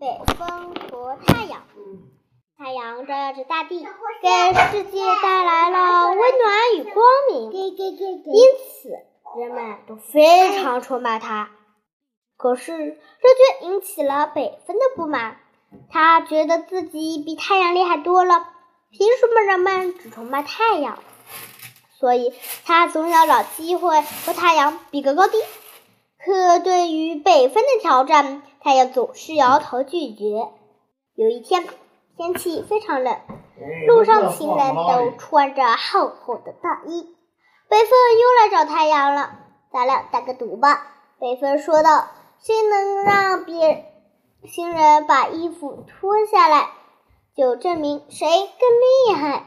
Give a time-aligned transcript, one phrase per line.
[0.00, 1.60] 北风和太阳，
[2.56, 3.86] 太阳照耀着大地，
[4.22, 4.28] 给
[4.72, 8.88] 世界带来了温暖与光明，因此
[9.38, 11.50] 人们都非常崇拜它。
[12.38, 13.28] 可是这
[13.60, 15.36] 却引起了北风的不满，
[15.90, 18.46] 他觉得自己比太阳厉害多了，
[18.90, 20.98] 凭什么人们只崇拜太阳？
[21.98, 22.32] 所以
[22.64, 25.36] 他总要找机会和太阳比个高低。
[26.22, 30.48] 可对于北风的挑战，太阳总是摇头拒绝。
[31.14, 31.66] 有一天，
[32.16, 33.16] 天气非常冷，
[33.86, 37.16] 路上行人都穿着厚厚的大衣。
[37.68, 39.38] 北风又来找太阳了，
[39.72, 40.88] 咱俩打个赌吧。
[41.18, 42.08] 北风说道
[42.38, 43.86] ：“谁能让别
[44.44, 46.68] 行人把衣服脱下来，
[47.34, 49.44] 就证明谁更厉害。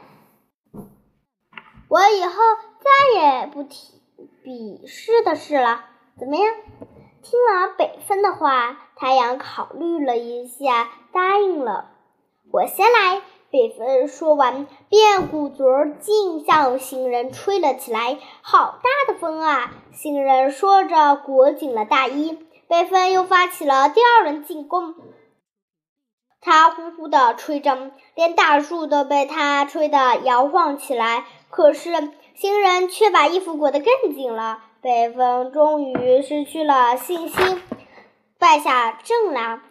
[1.88, 2.32] 我以后
[2.80, 4.02] 再也不提
[4.42, 5.84] 比试的事了。”
[6.18, 6.54] 怎么样？
[7.22, 11.90] 听了北风的话，太阳考虑了一下，答应了。
[12.52, 13.22] 我先来。
[13.50, 15.64] 北风说完，便鼓足
[16.00, 18.18] 劲向行人吹了起来。
[18.42, 19.72] 好大的风啊！
[19.92, 22.36] 行人说着，裹紧了大衣。
[22.66, 24.96] 北风又发起了第二轮进攻。
[26.40, 31.24] 他呼呼地吹着，连大树都被他吹得摇晃起来。
[31.48, 31.92] 可是
[32.34, 34.64] 行人却把衣服裹得更紧了。
[34.84, 37.62] 北风终于失去了信心，
[38.38, 39.40] 败下阵来。
[39.40, 39.62] 看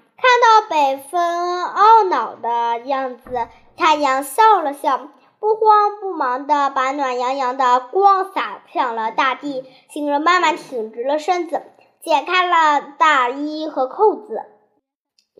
[0.41, 3.47] 到北风懊恼的样子，
[3.77, 4.97] 太阳笑了笑，
[5.39, 9.63] 不慌不忙地把暖洋洋的光洒向了大地。
[9.89, 11.61] 行人慢慢挺直了身子，
[12.01, 14.41] 解开了大衣和扣子。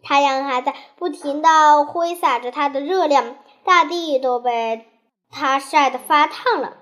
[0.03, 4.85] 太阳还在不停地挥洒着它的热量，大地都被
[5.31, 6.73] 它晒得发烫了。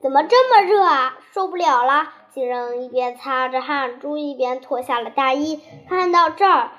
[0.00, 1.18] 怎么这么热啊？
[1.32, 2.12] 受不了了！
[2.36, 5.58] 巨人一边擦着汗珠，一边脱下了大衣。
[5.88, 6.70] 看到这儿，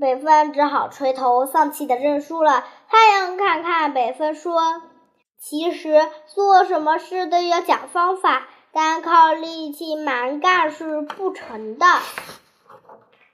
[0.00, 2.64] 北风只好垂头丧气的认输了。
[2.88, 4.82] 太阳看看北风，说
[5.36, 11.84] ：“其实做什么事都要讲方法，单靠力气蛮干是不成的。”